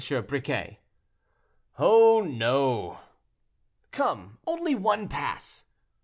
[0.25, 0.79] Briquet."
[1.77, 3.01] "Oh, no."
[3.91, 5.65] "Come, only one pass."